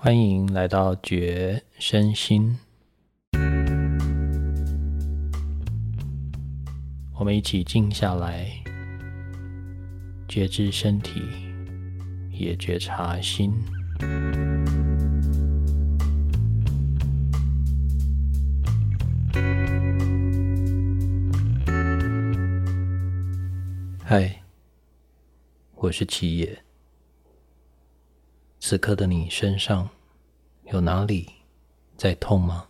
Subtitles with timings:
[0.00, 2.56] 欢迎来到觉身心，
[7.16, 8.48] 我们一起静下来，
[10.28, 11.20] 觉知身体，
[12.30, 13.52] 也觉察心。
[24.04, 24.42] 嗨，
[25.74, 26.67] 我是七野。
[28.60, 29.88] 此刻的你身上
[30.64, 31.30] 有哪里
[31.96, 32.68] 在痛吗？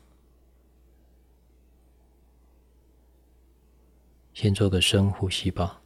[4.34, 5.82] 先做个深呼吸吧。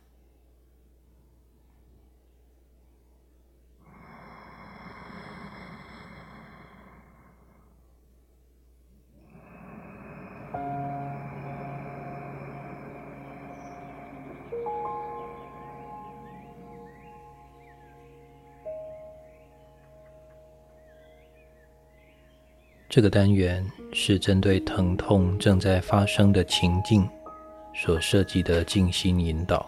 [22.93, 23.65] 这个单元
[23.95, 27.09] 是针对疼痛正在发生的情境
[27.75, 29.67] 所设计的静心引导，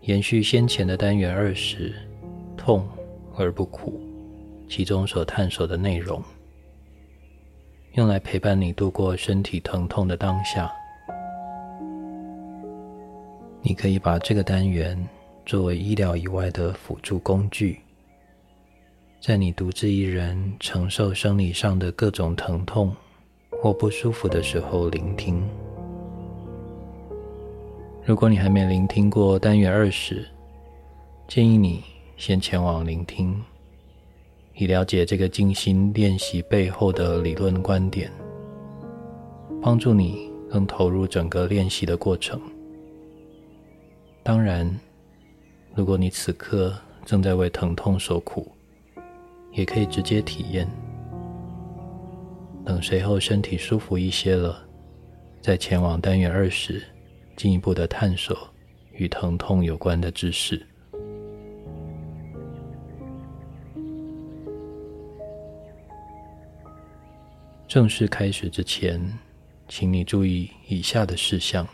[0.00, 1.94] 延续先前的单元二十
[2.56, 2.88] “痛
[3.36, 4.00] 而不苦”
[4.70, 6.24] 其中所探索的内容，
[7.92, 10.72] 用来陪伴你度过身体疼痛的当下。
[13.60, 14.98] 你可以把这个单元
[15.44, 17.83] 作为医疗以外的辅助工具。
[19.26, 22.94] 在你独自一人承受生理上的各种疼痛
[23.50, 25.42] 或不舒服的时候，聆听。
[28.04, 30.28] 如果你还没聆听过单元二十，
[31.26, 31.82] 建议你
[32.18, 33.42] 先前往聆听，
[34.56, 38.12] 以了解这个静心练习背后的理论观点，
[39.62, 42.38] 帮助你更投入整个练习的过程。
[44.22, 44.70] 当然，
[45.74, 48.53] 如果你此刻正在为疼痛所苦，
[49.54, 50.68] 也可以直接体验，
[52.64, 54.66] 等随后身体舒服一些了，
[55.40, 56.82] 再前往单元二十，
[57.36, 58.36] 进一步的探索
[58.92, 60.60] 与疼痛有关的知识。
[67.68, 69.00] 正式开始之前，
[69.68, 71.66] 请你注意以下的事项。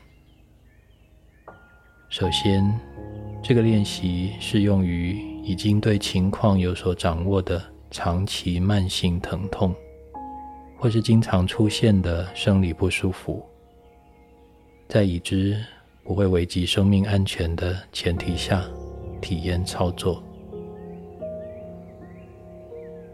[2.11, 2.63] 首先，
[3.43, 7.63] 这个练习适用于已经对情况有所掌握的。
[7.93, 9.75] 长期慢性疼痛，
[10.79, 13.45] 或是经常出现的生理不舒服，
[14.89, 15.61] 在已知
[16.05, 18.65] 不会危及生命安全的前提下，
[19.21, 20.23] 体验操作。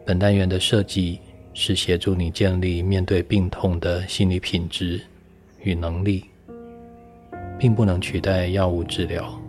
[0.05, 1.21] 本单元的设计
[1.55, 5.01] 是协助你建立面对病痛的心理品质
[5.63, 6.27] 与能力，
[7.59, 9.41] 并不能取代药物治疗。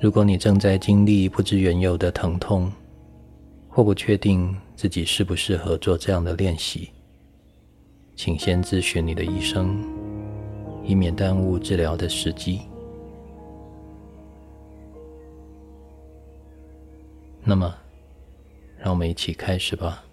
[0.00, 2.70] 如果你正在经历不知缘由的疼痛，
[3.68, 6.88] 或不确定自己适不适合做这样的练习，
[8.14, 9.76] 请先咨询你的医生，
[10.84, 12.60] 以免耽误治疗的时机。
[17.42, 17.74] 那么，
[18.78, 20.04] 让我们一起开始吧。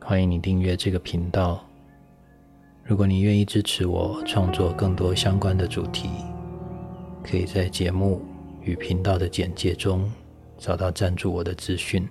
[0.00, 1.62] 欢迎你订阅这个频道。
[2.88, 6.08] 如果你愿意支持我创作更多相关的主题，
[7.20, 8.22] 可以在节目
[8.62, 10.08] 与频道的简介中
[10.56, 12.08] 找到赞助我的资讯。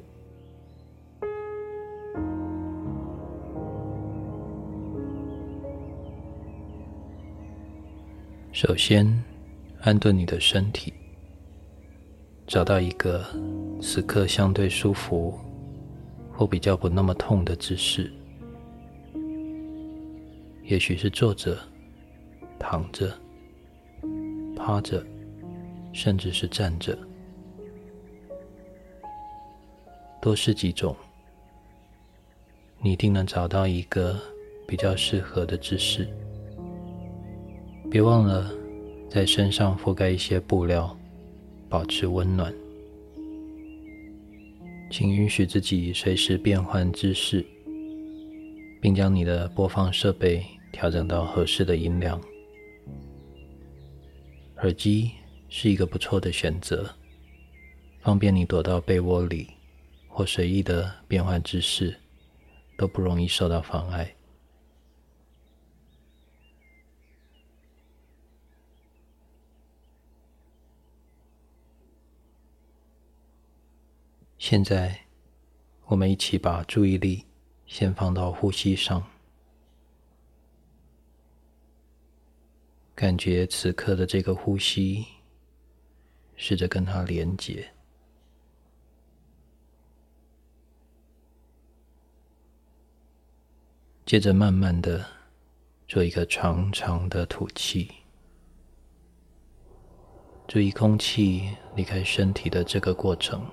[8.51, 9.07] 首先，
[9.79, 10.93] 安顿你的身体，
[12.45, 13.25] 找到一个
[13.81, 15.33] 此刻相对舒服
[16.33, 18.11] 或比较不那么痛的姿势。
[20.65, 21.57] 也许是坐着、
[22.57, 23.13] 躺着、
[24.55, 25.05] 趴着，
[25.93, 26.97] 甚至是站着，
[30.19, 30.95] 多试几种，
[32.79, 34.19] 你一定能找到一个
[34.67, 36.07] 比较适合的姿势。
[37.91, 38.51] 别忘了
[39.07, 40.97] 在身上覆盖一些布料，
[41.69, 42.51] 保持温暖。
[44.89, 47.45] 请允许自己随时变换姿势，
[48.81, 50.43] 并将你的播放设备。
[50.75, 52.21] 调整到合适的音量，
[54.57, 55.11] 耳机
[55.47, 56.93] 是一个不错的选择，
[58.01, 59.51] 方便你躲到被窝里
[60.09, 61.97] 或随意的变换姿势，
[62.77, 64.13] 都不容易受到妨碍。
[74.37, 75.05] 现在，
[75.85, 77.23] 我们一起把注意力
[77.65, 79.14] 先放到呼吸上。
[82.95, 85.05] 感觉此刻的这个呼吸，
[86.37, 87.69] 试着跟它连接，
[94.05, 95.05] 接着慢慢的
[95.89, 97.91] 做一个长长的吐气，
[100.47, 103.45] 注意空气离开身体的这个过程。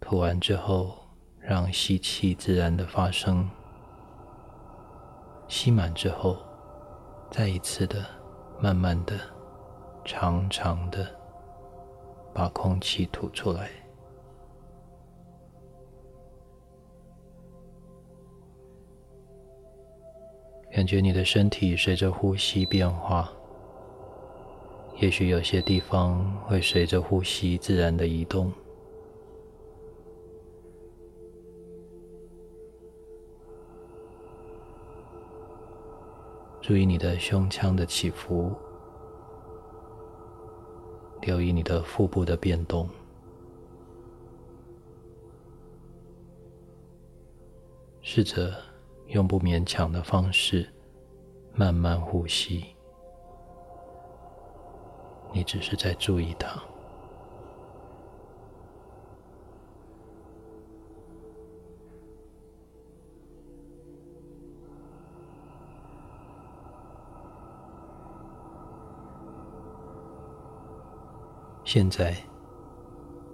[0.00, 0.96] 吐完之后，
[1.38, 3.46] 让吸气自然的发生。
[5.48, 6.36] 吸满之后，
[7.30, 8.04] 再一次的、
[8.60, 9.18] 慢慢的、
[10.04, 11.06] 长长的
[12.32, 13.70] 把空气吐出来。
[20.70, 23.28] 感觉你的身体随着呼吸变化，
[24.98, 28.52] 也许有些地方会随着呼吸自然的移动。
[36.68, 38.54] 注意你的胸腔的起伏，
[41.22, 42.86] 留意你的腹部的变动，
[48.02, 48.54] 试着
[49.06, 50.68] 用不勉强的方式
[51.54, 52.66] 慢慢呼吸。
[55.32, 56.62] 你只是在注意它。
[71.70, 72.16] 现在，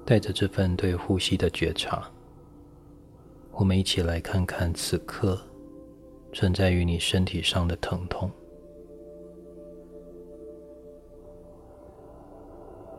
[0.05, 2.11] 带着这份对呼吸的觉察，
[3.53, 5.41] 我们一起来看看此刻
[6.33, 8.29] 存在于你身体上的疼痛。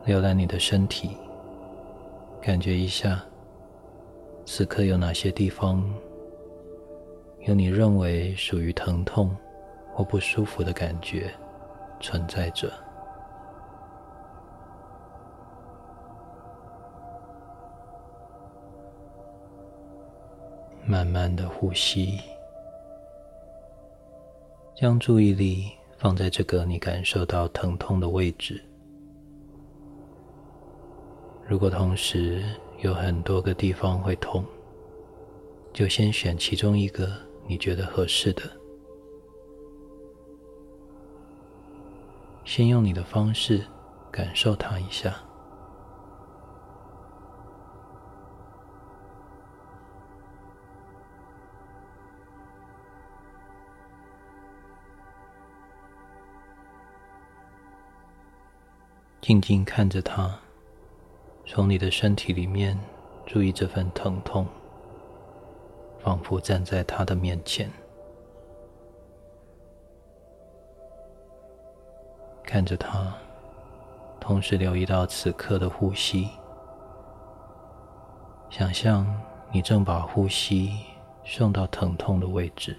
[0.06, 1.10] 浏览你的身体，
[2.40, 3.22] 感觉一下，
[4.46, 5.84] 此刻有哪些地方
[7.40, 9.36] 有你认为属于疼痛
[9.92, 11.30] 或不舒服的感觉
[12.00, 12.85] 存在着。
[20.88, 22.20] 慢慢的呼吸，
[24.76, 28.62] 将注意力放在这个你感受到疼痛的位置。
[31.44, 32.44] 如果同时
[32.82, 34.44] 有很多个地方会痛，
[35.72, 37.12] 就先选其中一个
[37.48, 38.42] 你觉得合适的，
[42.44, 43.60] 先用你的方式
[44.12, 45.25] 感受它一下。
[59.26, 60.38] 静静看着他，
[61.44, 62.78] 从你的身体里面
[63.26, 64.46] 注意这份疼痛，
[65.98, 67.68] 仿佛站在他的面前，
[72.44, 73.12] 看着他，
[74.20, 76.28] 同时留意到此刻的呼吸，
[78.48, 79.04] 想象
[79.50, 80.70] 你正把呼吸
[81.24, 82.78] 送到疼痛的位置。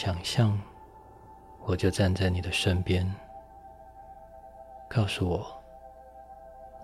[0.00, 0.56] 想象，
[1.64, 3.04] 我就站在你的身边。
[4.88, 5.44] 告诉我，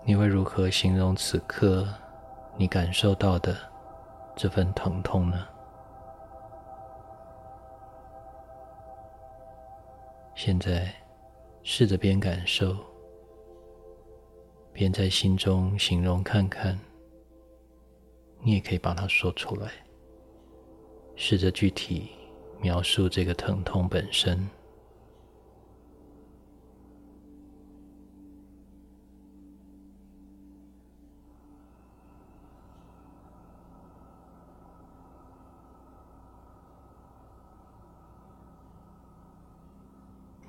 [0.03, 1.87] 你会如何形容此刻
[2.57, 3.55] 你感受到的
[4.35, 5.47] 这份疼痛呢？
[10.35, 10.93] 现在，
[11.63, 12.75] 试着边感受，
[14.73, 16.77] 边在心中形容看看。
[18.41, 19.71] 你也可以把它说出来，
[21.15, 22.11] 试着具体。
[22.65, 24.49] 描述这个疼痛本身，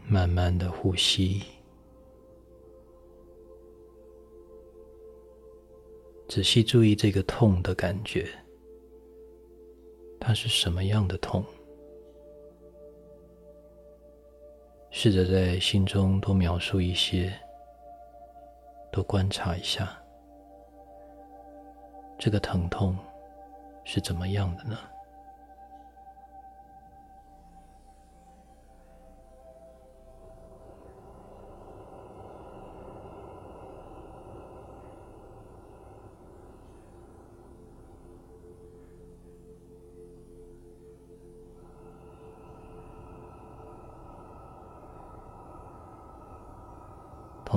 [0.08, 1.42] 慢慢的呼吸，
[6.26, 8.26] 仔细注意这个痛的感觉，
[10.18, 11.44] 它是什么样的痛？
[15.08, 17.32] 试着在心中多描述一些，
[18.90, 19.96] 多观察一下，
[22.18, 22.98] 这个疼痛
[23.84, 24.76] 是怎么样的呢？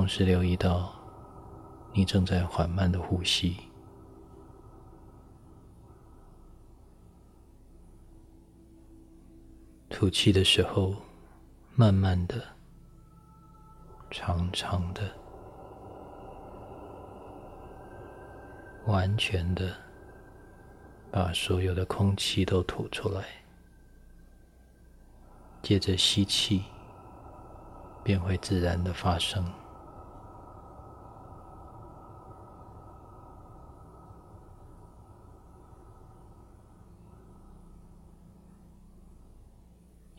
[0.09, 0.91] 时留意到
[1.93, 3.57] 你正在缓慢的呼吸，
[9.87, 10.95] 吐气的时候，
[11.75, 12.43] 慢慢的、
[14.09, 15.11] 长长的、
[18.87, 19.75] 完全的
[21.11, 23.23] 把所有的空气都吐出来，
[25.61, 26.63] 接着吸气。
[28.01, 29.45] 便会自然的发生。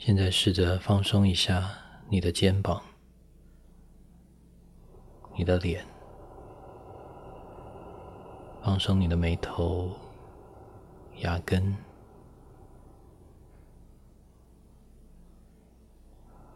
[0.00, 1.71] 现在试着放松一下
[2.09, 2.83] 你的肩膀、
[5.37, 5.85] 你的脸，
[8.62, 9.95] 放松你的眉头、
[11.19, 11.76] 牙根。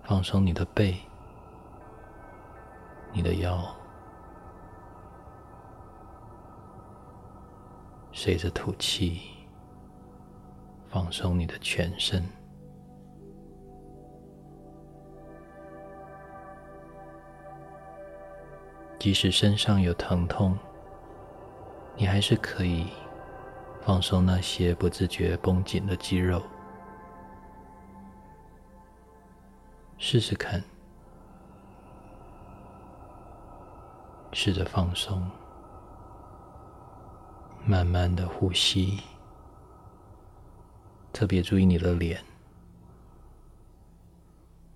[0.05, 0.97] 放松你的背。
[3.13, 3.63] 你的腰，
[8.11, 9.21] 随着吐气，
[10.89, 12.27] 放松你的全身。
[19.05, 20.59] 即使身上有疼痛，
[21.95, 22.87] 你还是可以
[23.83, 26.43] 放松那些不自觉绷紧的肌肉。
[29.99, 30.65] 试试看。
[34.33, 35.31] 试着放松，
[37.67, 39.01] 慢慢的呼吸，
[41.13, 42.25] 特别注意你的脸，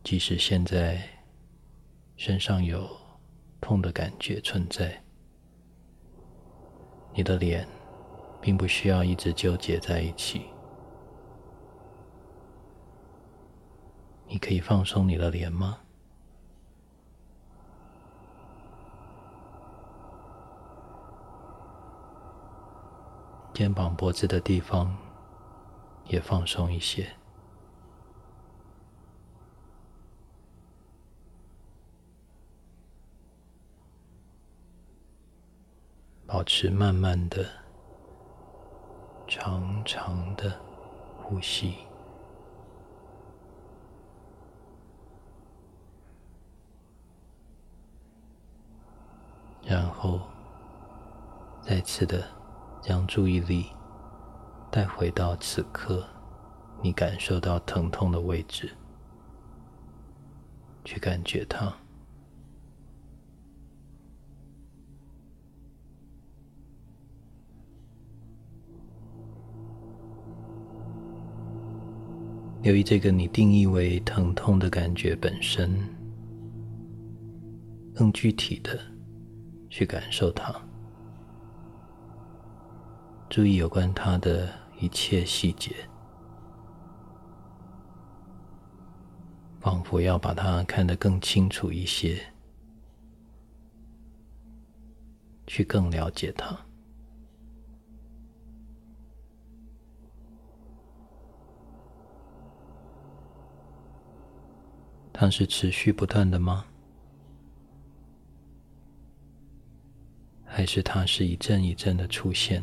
[0.04, 1.00] 即使现在
[2.18, 2.86] 身上有
[3.60, 5.02] 痛的感觉存在，
[7.12, 7.66] 你的脸
[8.40, 10.46] 并不需要一直纠结在一起，
[14.26, 15.78] 你可以放松你的脸吗？
[23.52, 24.96] 肩膀、脖子的地方
[26.06, 27.17] 也放松一些，
[36.28, 37.44] 保持慢慢的、
[39.26, 40.54] 长长的
[41.22, 41.74] 呼吸，
[49.64, 50.20] 然后
[51.62, 52.38] 再次的。
[52.80, 53.66] 将注意力
[54.70, 56.06] 带回到此刻
[56.80, 58.70] 你感受到疼痛的位置，
[60.84, 61.74] 去感觉它。
[72.68, 75.74] 留意这个你定义为疼痛的感觉本身，
[77.94, 78.78] 更具体的
[79.70, 80.54] 去感受它。
[83.30, 85.74] 注意有关它的一切细节，
[89.60, 92.20] 仿佛要把它看得更清楚一些，
[95.46, 96.67] 去更了解它。
[105.20, 106.64] 它是持续不断的吗？
[110.44, 112.62] 还是它是一阵一阵的出现？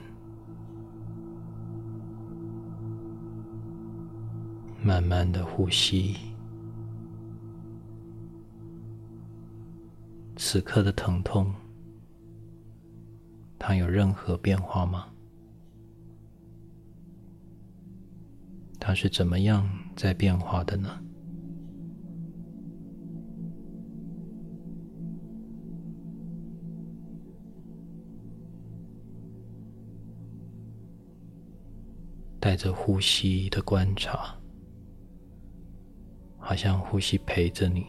[4.81, 6.15] 慢慢的呼吸，
[10.37, 11.53] 此刻的疼痛，
[13.59, 15.09] 它有任何变化吗？
[18.79, 21.01] 它是怎么样在变化的呢？
[32.45, 34.35] 带着呼吸的观察。
[36.37, 37.87] 好像呼吸陪着你，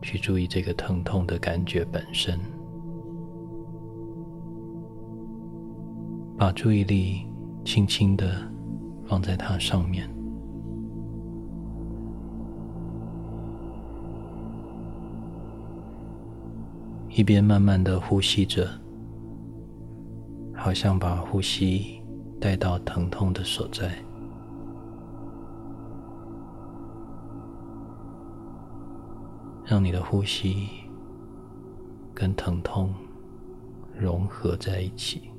[0.00, 2.38] 去注意这个疼痛的感觉本身，
[6.38, 7.26] 把注意力
[7.64, 8.48] 轻轻的
[9.08, 10.08] 放在它上面，
[17.08, 18.70] 一边慢慢的呼吸着，
[20.54, 21.97] 好像把呼吸
[22.40, 23.98] 带到疼痛的所在。
[29.68, 30.66] 让你的呼吸
[32.14, 32.94] 跟疼痛
[33.94, 35.30] 融合在一起，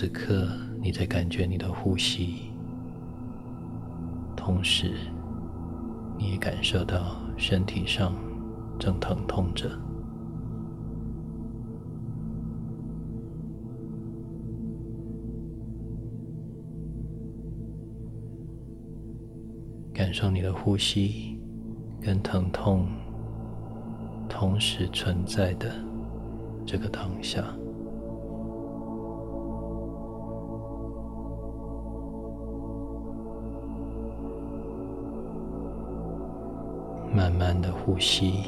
[0.00, 0.48] 此刻
[0.80, 2.50] 你在感觉你的呼吸，
[4.34, 4.94] 同时
[6.16, 8.14] 你也感受到身体上
[8.78, 9.68] 正疼痛着。
[19.92, 21.38] 感受你的呼吸
[22.00, 22.88] 跟疼痛
[24.30, 25.70] 同时存在的
[26.64, 27.44] 这个当下，
[37.84, 38.44] 呼吸。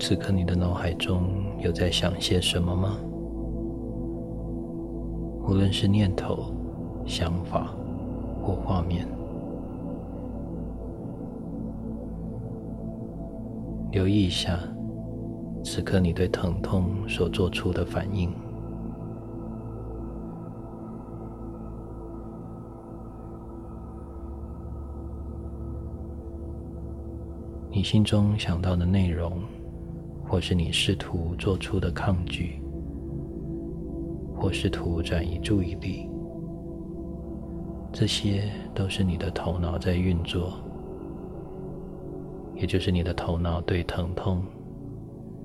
[0.00, 1.28] 此刻，你的脑海中
[1.58, 2.96] 有在想些什么吗？
[5.46, 6.54] 无论是念头、
[7.04, 7.74] 想法
[8.42, 9.06] 或画面，
[13.90, 14.58] 留意一下，
[15.62, 18.32] 此刻你对疼痛所做出的反应。
[27.78, 29.40] 你心中想到的内容。
[30.26, 32.60] 或是你试图做出的抗拒，
[34.36, 36.06] 或试图转移注意力，
[37.90, 40.52] 这些都是你的头脑在运作，
[42.54, 44.44] 也就是你的头脑对疼痛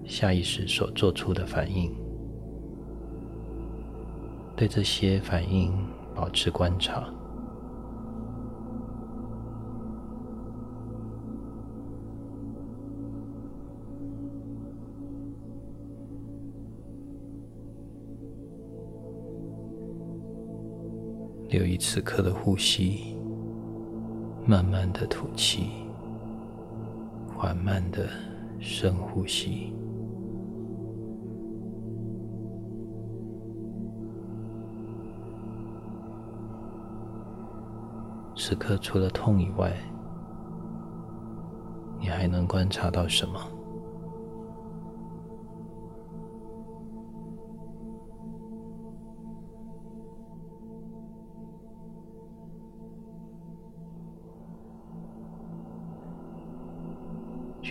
[0.04, 1.90] 下意识所做出的反应。
[4.54, 5.72] 对这些反应
[6.13, 7.08] 保持观察。
[21.54, 23.16] 留意此刻的呼吸，
[24.44, 25.70] 慢慢的吐气，
[27.32, 28.10] 缓慢的
[28.60, 29.72] 深呼吸。
[38.36, 39.72] 此刻除了痛以外，
[42.00, 43.39] 你还能观察到什么？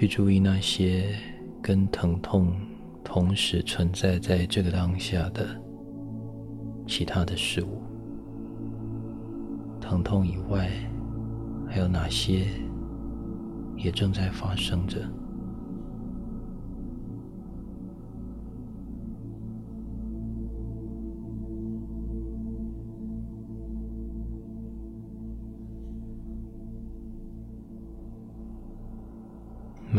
[0.03, 1.15] 去注意那些
[1.62, 2.53] 跟疼痛
[3.05, 5.47] 同时存在在这个当下的
[6.88, 7.81] 其他的事物。
[9.81, 10.69] 疼痛以外，
[11.69, 12.47] 还有哪些
[13.77, 14.99] 也正在发生着？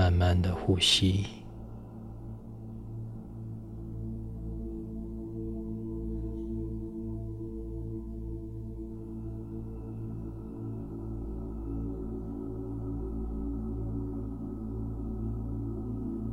[0.04, 1.24] 慢慢的呼吸，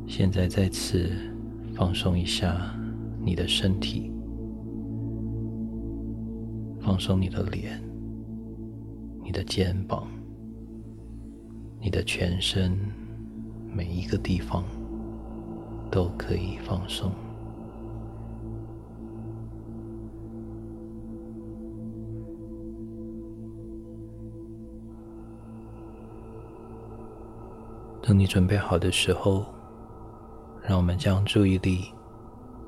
[0.09, 1.13] 现在再次
[1.73, 2.77] 放松一下
[3.25, 4.13] 你的身体，
[6.81, 7.81] 放松你的脸、
[9.23, 10.09] 你的肩膀、
[11.81, 13.00] 你的全身。
[13.81, 14.63] 每一个地方
[15.91, 17.11] 都可以放松。
[28.03, 29.47] 等你准备好的时候，
[30.63, 31.87] 让我们将注意力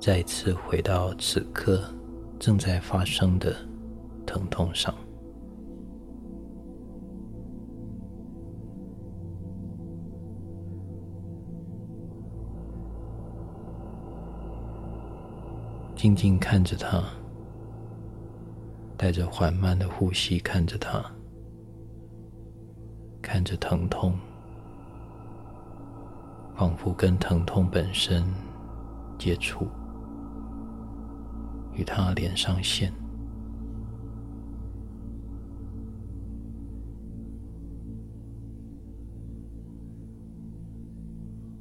[0.00, 1.84] 再次回到此刻
[2.38, 3.54] 正在发生的
[4.24, 4.94] 疼痛上。
[16.02, 17.00] 静静看着他，
[18.96, 21.00] 带着缓慢的呼吸看着他，
[23.22, 24.18] 看着疼痛，
[26.56, 28.24] 仿佛跟疼痛本身
[29.16, 29.68] 接触，
[31.72, 32.92] 与他连上线。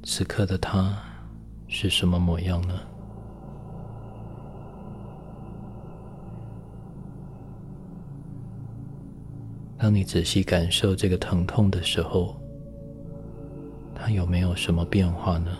[0.01, 0.97] 此刻的他
[1.67, 2.73] 是什么模样呢？
[9.81, 12.39] 当你仔细感受这个疼痛的时候，
[13.95, 15.57] 它有没有什么变化呢？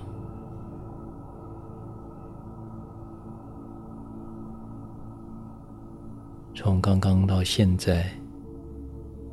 [6.54, 8.12] 从刚刚到现在，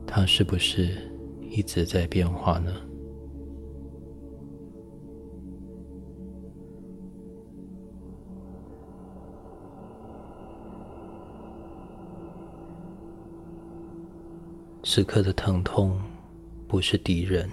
[0.06, 0.96] 它是不是
[1.50, 2.72] 一直在变化呢？
[14.90, 16.00] 此刻的疼痛
[16.66, 17.46] 不是敌人，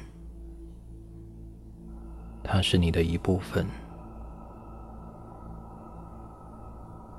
[2.41, 3.65] 它是你的一部分，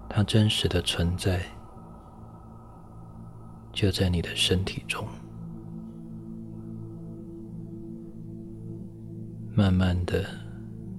[0.09, 1.43] 它真实的存在
[3.75, 5.07] 就在你的身体中。
[9.55, 10.25] 慢慢的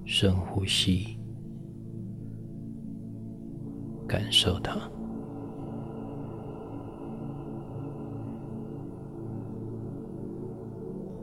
[0.04, 1.18] 深呼吸，
[4.06, 4.78] 感受它。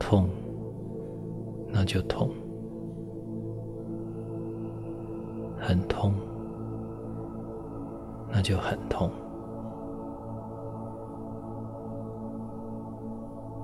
[0.08, 0.28] 痛，
[1.66, 2.28] 那就痛；
[5.58, 6.14] 很痛，
[8.30, 9.10] 那就很痛。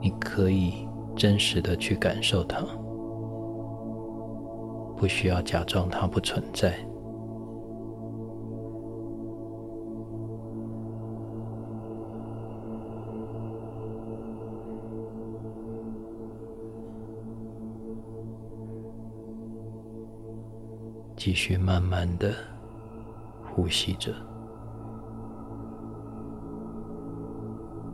[0.00, 2.66] 你可以真实的去感受它。
[4.96, 6.74] 不需要假装它不存在。
[21.24, 22.34] 继续慢慢的
[23.44, 24.12] 呼吸着，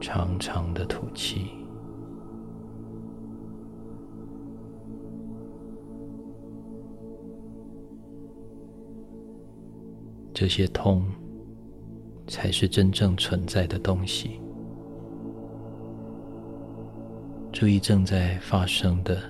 [0.01, 1.51] 长长的吐气。
[10.33, 11.05] 这些痛，
[12.27, 14.41] 才是真正存在的东西。
[17.53, 19.21] 注意正在发生的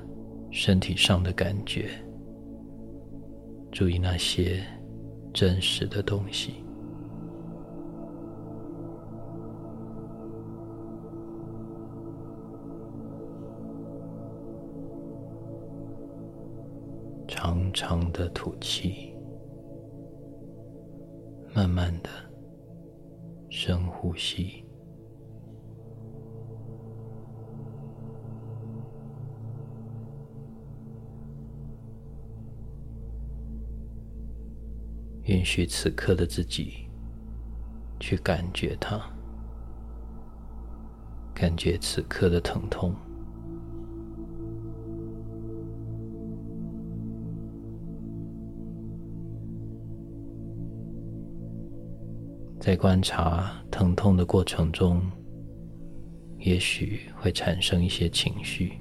[0.53, 1.91] 身体上的感觉，
[3.71, 4.65] 注意那些
[5.33, 6.65] 真实的东西。
[17.27, 19.19] 长长的吐气。
[21.59, 22.09] 慢慢的
[23.51, 24.65] 深呼吸，
[35.29, 36.89] 允许此刻的自己
[38.01, 38.99] 去感觉它，
[41.35, 42.95] 感觉此刻的疼痛。
[52.59, 55.03] 在观察疼痛的过程中，
[56.39, 58.81] 也许会产生一些情绪，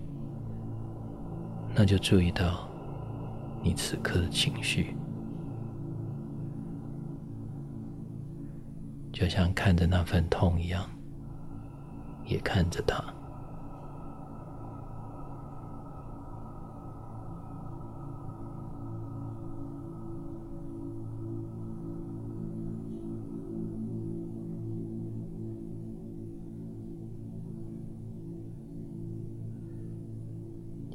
[1.76, 2.70] 那就注意到
[3.62, 4.96] 你此刻的情绪，
[9.20, 10.88] 就像看着那份痛一样，
[12.24, 13.04] 也看着他。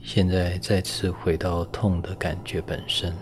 [0.01, 3.13] 现在再次回到痛的感觉本身，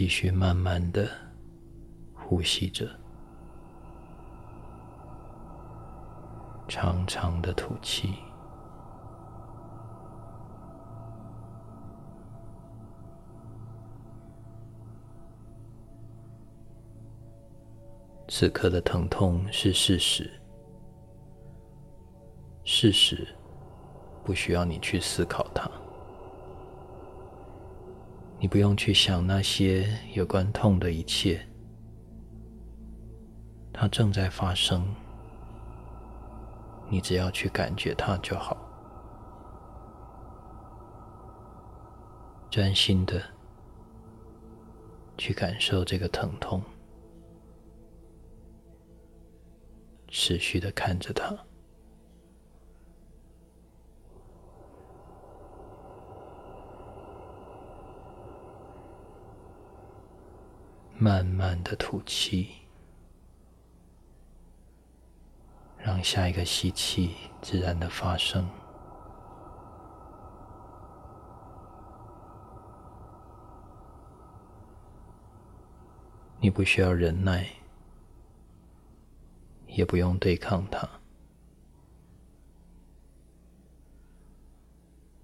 [0.00, 1.06] 继续慢慢的
[2.14, 2.88] 呼吸着，
[6.66, 8.14] 长长的吐气。
[18.26, 20.32] 此刻的疼痛是事实。
[22.64, 23.28] 事实
[24.24, 25.70] 不需要你去思考它，
[28.40, 31.46] 你不用去想那些有关痛的一切，
[33.70, 34.82] 它正在发生，
[36.88, 38.56] 你只要去感觉它就好，
[42.50, 43.22] 专心的
[45.18, 46.62] 去感受这个疼痛，
[50.08, 51.36] 持续的看着它。
[61.02, 62.50] 慢慢的吐气，
[65.78, 68.46] 让下一个吸气自然的发生。
[76.38, 77.48] 你不需要忍耐，
[79.68, 80.86] 也不用对抗它，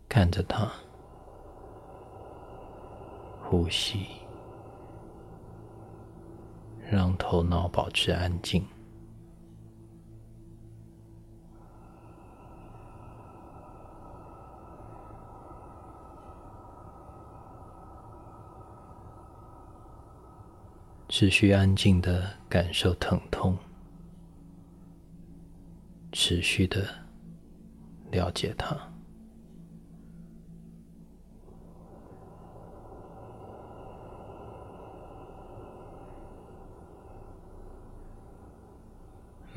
[0.08, 0.72] 看着它，
[3.44, 4.25] 呼吸。
[6.88, 8.64] 让头脑保持安静，
[21.08, 23.58] 持续安静的感受疼痛，
[26.12, 26.86] 持续的
[28.12, 28.76] 了解它，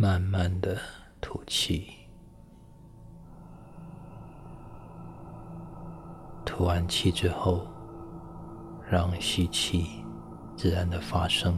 [0.02, 0.78] 慢慢的
[1.20, 1.88] 吐气，
[6.46, 7.68] 吐完气之后，
[8.90, 9.86] 让吸气。
[10.56, 11.58] 自然的发生。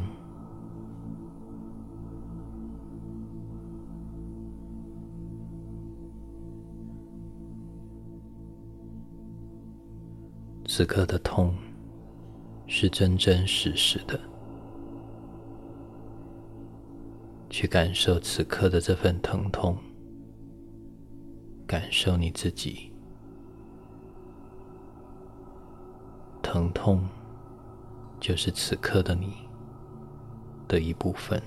[10.68, 11.58] 此刻的痛
[12.68, 14.20] 是真真实实的，
[17.62, 19.78] 去感受此刻的这份疼痛，
[21.68, 22.92] 感受你自己，
[26.42, 27.08] 疼痛。
[28.20, 29.48] 就是此刻的你
[30.68, 31.40] 的一部分。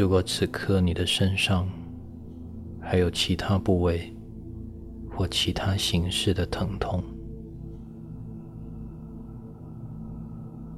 [0.00, 1.68] 如果此刻你的身上
[2.80, 4.10] 还有其他部位
[5.10, 7.04] 或其他形式的疼痛，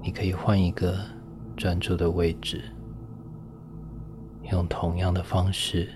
[0.02, 0.98] 你可以换一个
[1.56, 2.64] 专注的位置，
[4.50, 5.88] 用同样的方式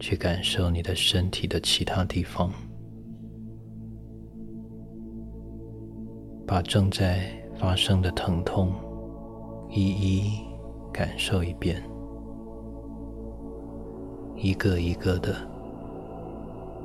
[0.00, 2.50] 去感受你的身体的其他地方，
[6.44, 8.74] 把正在发生的疼痛
[9.70, 10.44] 一一
[10.96, 11.82] 感受一遍，
[14.34, 15.34] 一个一个的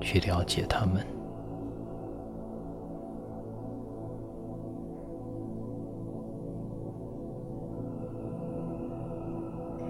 [0.01, 1.01] 去了解他们。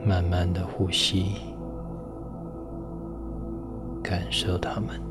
[0.06, 1.38] 慢慢的呼吸，
[4.04, 5.11] 感受他们。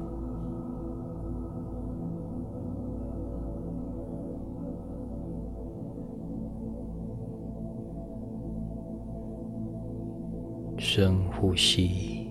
[11.03, 12.29] 深呼吸，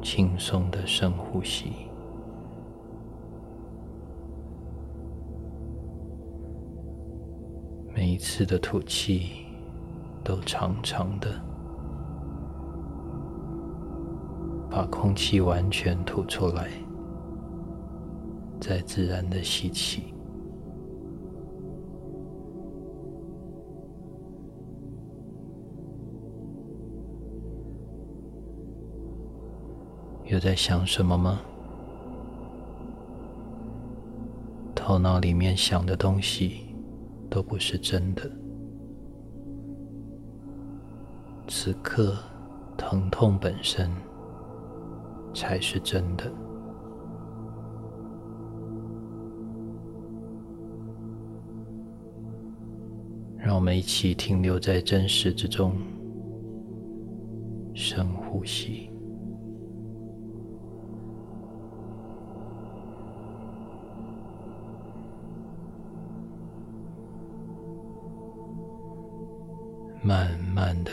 [0.00, 1.70] 轻松的深呼吸，
[7.94, 9.44] 每一次的吐气。
[10.24, 11.28] 都长长的，
[14.70, 16.70] 把空气完全吐出来，
[18.58, 20.13] 再自然的吸气，
[30.34, 31.40] 有在想什么吗？
[34.74, 36.74] 头脑里面想的东西
[37.30, 38.28] 都不是真的。
[41.46, 42.16] 此刻，
[42.76, 43.88] 疼痛本身
[45.32, 46.24] 才是真的。
[53.38, 55.76] 让我们一起停留在真实之中，
[57.72, 58.90] 深呼吸，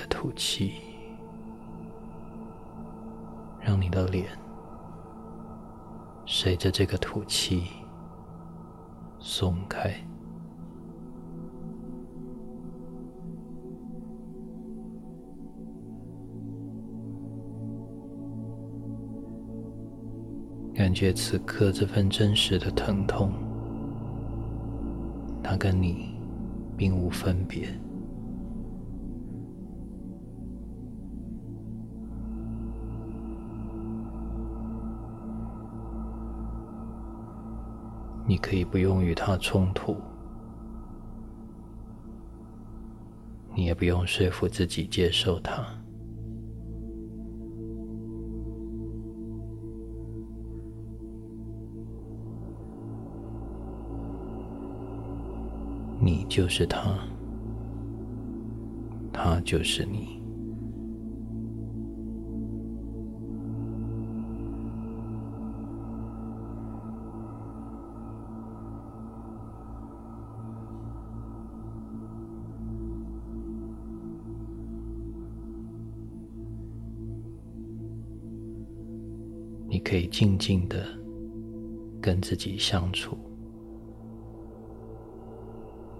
[0.02, 0.74] 的吐气，
[3.60, 4.26] 让你的脸
[6.26, 7.66] 随着这个吐气
[9.20, 9.94] 松开，
[20.74, 23.32] 感觉此刻这份真实的疼痛，
[25.44, 26.16] 它跟你
[26.76, 27.68] 并无分别。
[38.32, 39.94] 你可以不用与他冲突，
[43.54, 45.65] 你也不用说服自己接受他，
[56.00, 56.98] 你就是他，
[59.12, 60.21] 他就是你。
[79.91, 80.86] 可以静静的
[82.01, 83.17] 跟自己相处，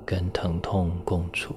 [0.06, 1.54] 跟疼痛共处。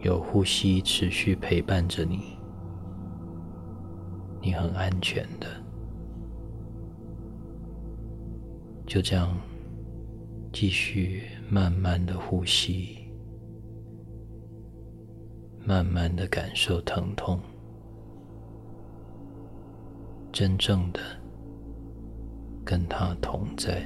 [0.00, 2.38] 有呼吸持续陪伴着你，
[4.40, 5.46] 你很安全的，
[8.86, 9.28] 就这样
[10.50, 12.98] 继续慢慢的呼吸，
[15.64, 17.40] 慢慢的感受疼痛，
[20.30, 21.00] 真正的
[22.64, 23.82] 跟他同在。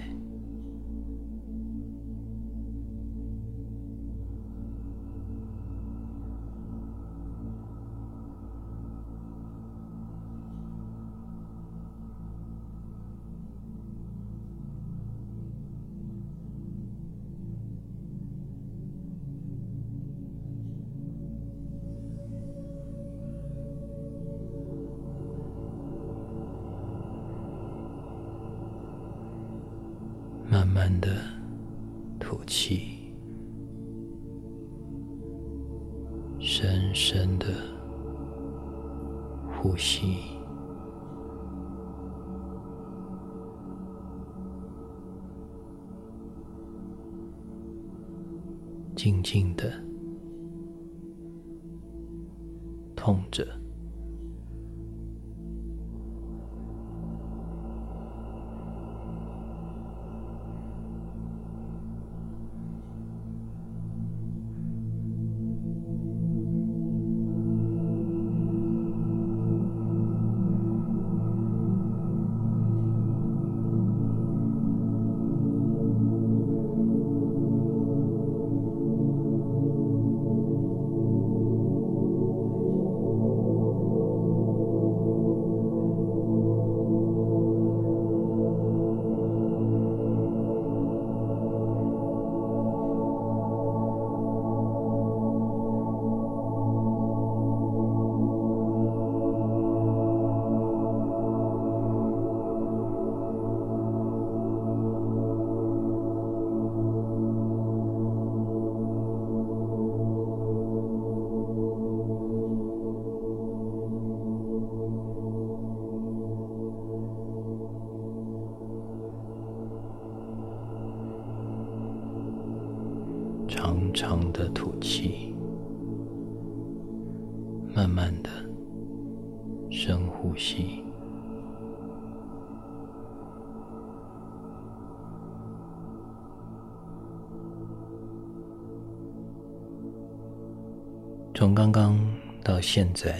[141.42, 141.98] 从刚刚
[142.44, 143.18] 到现在，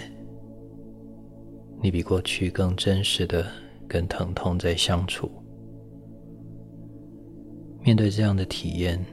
[1.80, 3.44] 你比过去更真实的
[3.88, 5.28] 跟疼痛在相处。
[7.80, 9.04] 面对这样的体验。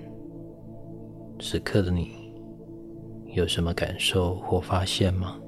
[1.39, 2.11] 此刻的你
[3.33, 5.39] 有什么感受或发现吗？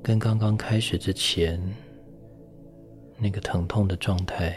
[0.00, 1.60] 跟刚刚开始之前
[3.18, 4.56] 那个疼痛的状态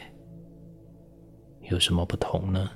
[1.61, 2.69] 有什么不同呢？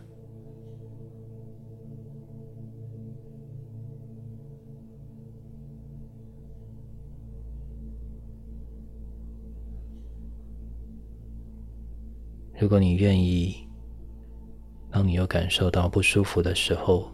[12.65, 13.55] 如果你愿意。
[14.89, 17.11] 当你有感受到不舒服的时候，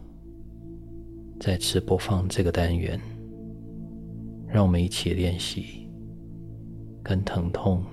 [1.42, 2.98] 再次播放这个单元，
[4.48, 5.90] 让我们一起练习
[7.04, 7.84] 跟疼痛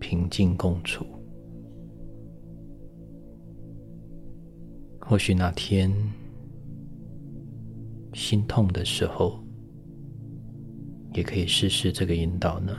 [0.00, 1.04] 平静共处。
[5.00, 5.92] 或许哪天
[8.14, 9.38] 心痛的时候，
[11.12, 12.74] 也可以试试这个引导呢。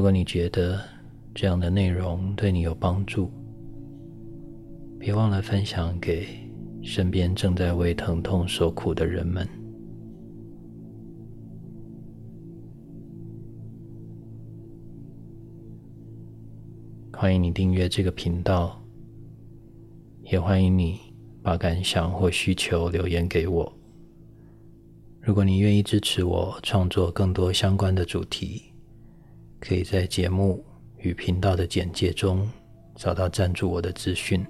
[0.00, 0.80] 如果你觉得
[1.34, 3.30] 这样的内容对你有帮助，
[4.98, 6.26] 别忘了分享给
[6.80, 9.46] 身边正在为疼痛受苦的人们。
[17.12, 18.82] 欢迎你订阅这个频道，
[20.22, 20.98] 也欢迎你
[21.42, 23.70] 把感想或需求留言给我。
[25.20, 28.69] 如果你愿意支持我创作更多相关的主题。
[29.60, 30.64] 可以在节目
[30.96, 32.48] 与频道的简介中
[32.96, 34.44] 找到赞助我的资讯。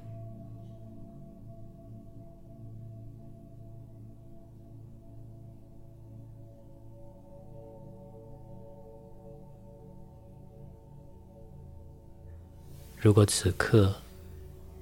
[12.97, 13.95] 如果此刻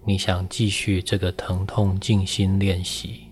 [0.05, 3.29] 你想继续这个疼痛静心练习，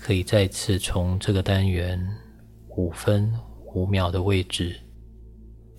[0.00, 2.04] 可以再次从这个单元
[2.76, 3.32] 五分
[3.74, 4.74] 五秒的位置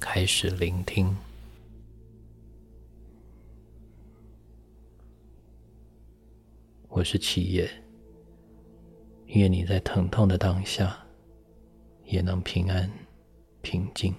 [0.02, 1.16] 开始聆听。
[6.90, 7.70] 我是七叶，
[9.28, 10.98] 愿你在疼痛的当下
[12.04, 12.92] 也能平安
[13.62, 14.12] 平静。